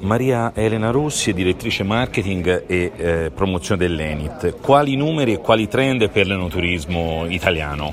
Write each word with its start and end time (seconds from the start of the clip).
Maria 0.00 0.52
Elena 0.54 0.90
Rossi 0.90 1.32
direttrice 1.34 1.82
marketing 1.82 2.64
e 2.66 2.92
eh, 2.96 3.30
promozione 3.34 3.86
dell'Enit. 3.86 4.56
Quali 4.60 4.96
numeri 4.96 5.34
e 5.34 5.38
quali 5.38 5.68
trend 5.68 6.08
per 6.08 6.26
l'enoturismo 6.26 7.26
italiano? 7.28 7.92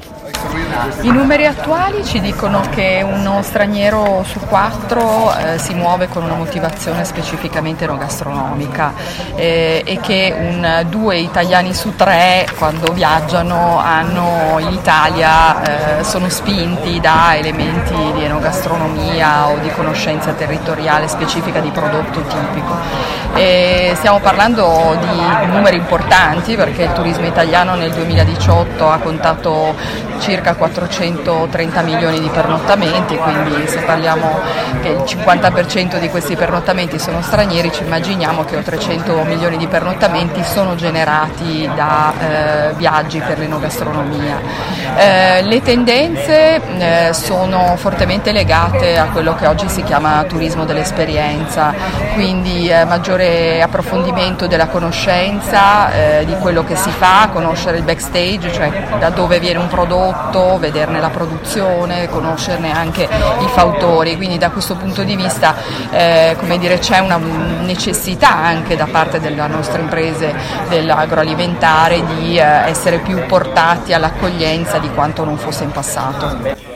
I 1.01 1.09
numeri 1.09 1.45
attuali 1.45 2.05
ci 2.05 2.21
dicono 2.21 2.61
che 2.69 3.03
uno 3.05 3.41
straniero 3.41 4.23
su 4.25 4.39
quattro 4.39 5.35
eh, 5.35 5.57
si 5.57 5.73
muove 5.73 6.07
con 6.07 6.23
una 6.23 6.35
motivazione 6.35 7.03
specificamente 7.03 7.83
enogastronomica 7.83 8.93
eh, 9.35 9.81
e 9.85 9.99
che 9.99 10.33
un, 10.37 10.85
due 10.89 11.17
italiani 11.17 11.73
su 11.73 11.95
tre 11.95 12.47
quando 12.57 12.93
viaggiano 12.93 13.79
hanno 13.79 14.59
in 14.59 14.71
Italia 14.71 15.99
eh, 15.99 16.03
sono 16.03 16.29
spinti 16.29 16.99
da 16.99 17.35
elementi 17.35 17.95
di 18.13 18.23
enogastronomia 18.23 19.47
o 19.47 19.57
di 19.57 19.69
conoscenza 19.69 20.33
territoriale 20.33 21.07
specifica 21.07 21.59
di 21.59 21.69
prodotti 21.69 21.96
prodotto 22.03 22.23
tipico. 22.27 22.75
E 23.35 23.93
stiamo 23.95 24.19
parlando 24.19 24.97
di 24.99 25.47
numeri 25.47 25.77
importanti 25.77 26.55
perché 26.55 26.83
il 26.83 26.93
turismo 26.93 27.25
italiano 27.25 27.75
nel 27.75 27.91
2018 27.91 28.89
ha 28.89 28.97
contato 28.97 29.75
circa 30.19 30.55
430 30.55 31.81
milioni 31.81 32.19
di 32.19 32.29
pernottamenti, 32.29 33.15
quindi 33.17 33.67
se 33.67 33.79
parliamo 33.81 34.39
che 34.81 34.89
il 34.89 35.03
50% 35.05 35.99
di 35.99 36.09
questi 36.09 36.35
pernottamenti 36.35 36.99
sono 36.99 37.21
stranieri, 37.21 37.71
ci 37.71 37.83
immaginiamo 37.83 38.43
che 38.43 38.55
oltre 38.55 38.79
100 38.79 39.23
milioni 39.23 39.57
di 39.57 39.67
pernottamenti 39.67 40.43
sono 40.43 40.75
generati 40.75 41.69
da 41.75 42.13
eh, 42.19 42.73
viaggi 42.75 43.19
per 43.19 43.39
l'enogastronomia. 43.39 44.39
Eh, 44.97 45.41
le 45.43 45.61
tendenze 45.61 46.61
eh, 46.77 47.13
sono 47.13 47.75
fortemente 47.77 48.31
legate 48.31 48.97
a 48.97 49.05
quello 49.05 49.35
che 49.35 49.47
oggi 49.47 49.69
si 49.69 49.83
chiama 49.83 50.23
turismo 50.23 50.65
dell'esperienza, 50.65 51.73
quindi 52.13 52.69
eh, 52.69 52.85
maggiore 52.85 53.61
approfondimento 53.61 54.47
della 54.47 54.67
conoscenza 54.67 55.91
eh, 55.91 56.25
di 56.25 56.35
quello 56.37 56.63
che 56.63 56.75
si 56.75 56.89
fa, 56.89 57.29
conoscere 57.31 57.77
il 57.77 57.83
backstage, 57.83 58.51
cioè 58.51 58.71
da 58.99 59.09
dove 59.09 59.39
viene 59.39 59.59
un 59.59 59.67
prodotto, 59.67 60.06
vederne 60.59 60.99
la 60.99 61.09
produzione, 61.09 62.07
conoscerne 62.09 62.71
anche 62.71 63.03
i 63.03 63.47
fautori, 63.53 64.15
quindi 64.15 64.37
da 64.37 64.49
questo 64.49 64.75
punto 64.75 65.03
di 65.03 65.15
vista 65.15 65.55
eh, 65.91 66.35
dire, 66.59 66.79
c'è 66.79 66.99
una 66.99 67.17
necessità 67.17 68.35
anche 68.35 68.75
da 68.75 68.87
parte 68.89 69.19
delle 69.19 69.45
nostre 69.47 69.81
imprese 69.81 70.33
dell'agroalimentare 70.69 72.05
di 72.05 72.37
eh, 72.37 72.41
essere 72.41 72.99
più 72.99 73.25
portati 73.25 73.93
all'accoglienza 73.93 74.77
di 74.79 74.89
quanto 74.93 75.23
non 75.23 75.37
fosse 75.37 75.63
in 75.63 75.71
passato 75.71 76.66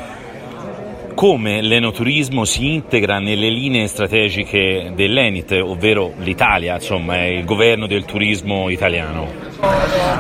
come 1.22 1.62
l'enoturismo 1.62 2.46
si 2.46 2.74
integra 2.74 3.20
nelle 3.20 3.48
linee 3.50 3.86
strategiche 3.86 4.92
dell'Enit, 4.96 5.52
ovvero 5.52 6.14
l'Italia, 6.18 6.74
insomma, 6.74 7.28
il 7.28 7.46
governo 7.46 7.86
del 7.86 8.06
turismo 8.06 8.70
italiano. 8.70 9.52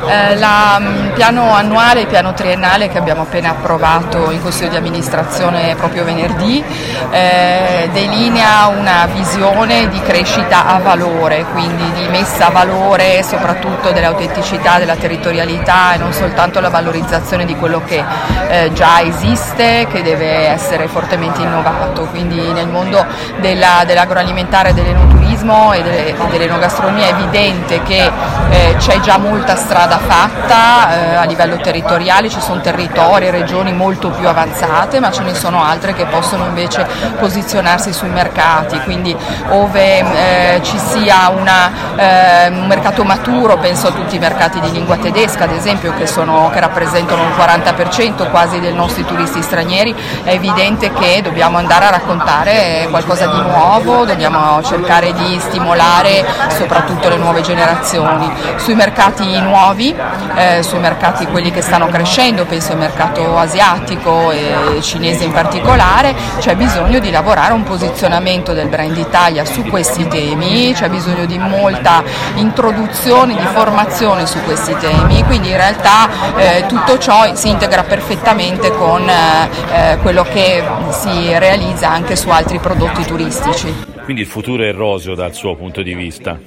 Eh, 0.08 0.34
il 0.34 0.48
mm, 0.80 1.14
piano 1.14 1.52
annuale, 1.54 2.02
il 2.02 2.08
piano 2.08 2.36
triennale 2.36 2.88
che 2.90 3.00
abbiamo 3.00 3.24
appena 3.24 3.50
approvato 3.50 4.30
in 4.30 4.44
Consiglio 4.44 4.70
di 4.70 4.76
amministrazione 4.76 5.74
proprio 5.76 6.04
venerdì 6.04 6.64
eh, 7.10 7.90
delinea 7.92 8.68
una 8.68 9.08
visione 9.08 9.90
di 9.90 10.00
crescita 10.02 10.68
a 10.68 10.78
valore, 10.80 11.46
quindi 11.52 11.84
di 11.94 12.08
messa 12.10 12.48
a 12.48 12.52
valore 12.52 13.24
soprattutto 13.24 13.92
dell'autenticità, 13.92 14.78
della 14.78 14.96
territorialità 14.96 15.96
e 15.96 15.98
non 15.98 16.14
soltanto 16.14 16.60
la 16.60 16.70
valorizzazione 16.70 17.46
di 17.46 17.56
quello 17.56 17.82
che 17.84 18.04
eh, 18.50 18.72
già 18.74 19.02
esiste, 19.02 19.88
che 19.92 20.04
deve 20.04 20.48
essere 20.48 20.88
fortemente 20.92 21.42
innovato. 21.42 22.06
Quindi 22.06 22.52
nel 22.52 22.68
mondo 22.68 23.06
della, 23.40 23.84
dell'agroalimentare 23.86 24.74
dell'enoturismo 24.74 25.74
e, 25.74 25.82
delle, 25.82 26.16
dell'enogastronomia 26.30 27.08
è 27.08 27.10
evidente 27.12 27.82
che 27.84 28.10
eh, 28.52 28.76
c'è 28.78 29.00
già 29.00 29.18
molta 29.18 29.56
strada 29.56 29.98
fatta 29.98 30.94
eh, 30.94 31.16
a 31.16 31.24
livello 31.24 31.58
territoriale, 31.58 32.30
ci 32.30 32.42
sono 32.42 32.60
territori 32.60 33.30
regioni 33.30 33.72
molto 33.74 34.10
più 34.10 34.28
avanzate, 34.28 35.00
ma 35.00 35.10
ce 35.10 35.24
ne 35.24 35.34
sono 35.34 35.64
altre 35.64 35.94
che 35.94 36.06
possono 36.06 36.46
invece 36.46 36.86
posizionarsi 37.18 37.94
sui 37.94 38.10
mercati, 38.10 38.80
quindi 38.82 39.16
ove 39.50 40.00
eh, 40.00 40.62
ci 40.64 40.78
sia 40.78 41.30
una, 41.30 41.72
eh, 41.96 42.48
un 42.50 42.68
mercato 42.68 43.04
maturo, 43.06 43.58
penso 43.58 43.88
a 43.88 43.92
tutti 43.92 44.18
i 44.18 44.20
mercati 44.20 44.60
di 44.60 44.72
lingua 44.72 44.98
tedesca 44.98 45.46
ad 45.46 45.52
esempio 45.52 45.94
che, 45.94 46.06
sono, 46.06 46.50
che 46.52 46.60
rappresentano 46.60 47.24
il 47.24 47.30
40% 47.38 48.30
quasi 48.30 48.60
dei 48.60 48.74
nostri 48.74 49.06
turisti 49.06 49.42
stranieri, 49.42 49.96
è 50.24 50.32
evidente 50.32 50.92
che 50.92 51.22
dobbiamo 51.22 51.58
andare 51.58 51.86
a 51.86 51.90
raccontare 51.92 52.88
qualcosa 52.90 53.28
di 53.28 53.40
nuovo, 53.40 54.04
dobbiamo 54.04 54.62
cercare 54.64 55.14
di 55.14 55.40
stimolare 55.40 56.26
soprattutto 56.50 57.08
le 57.08 57.18
nuove 57.18 57.42
generazioni. 57.42 58.41
Sui 58.58 58.76
mercati 58.76 59.40
nuovi, 59.40 59.96
eh, 60.36 60.64
sui 60.64 60.80
mercati 60.80 61.26
quelli 61.26 61.52
che 61.52 61.62
stanno 61.62 61.88
crescendo, 61.88 62.46
penso 62.46 62.74
al 62.74 62.78
mercato 62.78 63.38
asiatico 63.38 64.32
e 64.32 64.80
cinese 64.82 65.24
in 65.24 65.32
particolare, 65.32 66.16
c'è 66.40 66.56
bisogno 66.56 67.00
di 67.00 67.12
lavorare 67.12 67.54
un 67.54 67.64
posizionamento 67.64 68.54
del 68.54 68.68
brand 68.68 68.96
Italia 68.98 69.46
su 69.46 69.64
questi 69.64 70.08
temi, 70.08 70.74
c'è 70.74 70.90
bisogno 70.90 71.26
di 71.26 71.38
molta 71.38 72.04
introduzione, 72.36 73.36
di 73.36 73.48
formazione 73.54 74.26
su 74.26 74.42
questi 74.44 74.76
temi, 74.78 75.24
quindi 75.24 75.50
in 75.50 75.58
realtà 75.58 76.10
eh, 76.36 76.66
tutto 76.68 76.98
ciò 76.98 77.34
si 77.36 77.50
integra 77.50 77.84
perfettamente 77.84 78.72
con 78.72 79.08
eh, 79.08 79.98
quello 80.02 80.24
che 80.24 80.64
si 80.90 81.38
realizza 81.38 81.90
anche 81.90 82.16
su 82.16 82.30
altri 82.30 82.60
prodotti 82.60 83.04
turistici. 83.06 83.91
Quindi 84.04 84.22
il 84.22 84.28
futuro 84.28 84.64
è 84.64 84.74
roseo 84.74 85.16
dal 85.16 85.34
suo 85.34 85.56
punto 85.56 85.82
di 85.82 85.94
vista? 85.94 86.38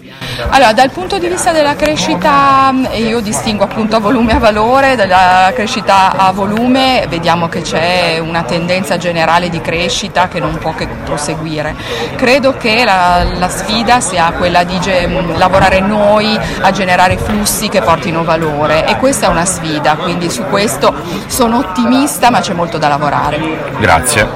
Allora, 0.51 0.73
dal 0.73 0.91
punto 0.91 1.19
di 1.19 1.29
vista 1.29 1.53
della 1.53 1.77
crescita 1.77 2.73
io 2.95 3.21
distingo 3.21 3.65
appunto 3.65 3.97
a 3.97 4.01
volume 4.01 4.35
a 4.35 4.39
valore, 4.39 4.97
dalla 4.97 5.53
crescita 5.55 6.17
a 6.17 6.33
volume 6.33 7.07
vediamo 7.09 7.49
che 7.49 7.63
c'è 7.63 8.19
una 8.19 8.43
tendenza 8.43 8.97
generale 8.97 9.49
di 9.49 9.61
crescita 9.61 10.29
che 10.29 10.41
non 10.41 10.59
può 10.59 10.75
che 10.75 10.89
proseguire. 11.05 11.75
Credo 12.17 12.57
che 12.57 12.85
la, 12.85 13.25
la 13.39 13.49
sfida 13.49 14.01
sia 14.01 14.33
quella 14.33 14.65
di 14.65 14.79
ge- 14.81 15.07
lavorare 15.37 15.81
noi 15.81 16.39
a 16.61 16.71
generare 16.71 17.17
flussi 17.17 17.69
che 17.69 17.81
portino 17.81 18.25
valore 18.25 18.87
e 18.87 18.97
questa 18.97 19.27
è 19.27 19.29
una 19.29 19.45
sfida, 19.45 19.95
quindi 19.97 20.29
su 20.29 20.43
questo 20.45 20.93
sono 21.27 21.59
ottimista 21.59 22.31
ma 22.31 22.41
c'è 22.41 22.53
molto 22.53 22.79
da 22.79 22.89
lavorare. 22.89 23.41
Grazie. 23.79 24.29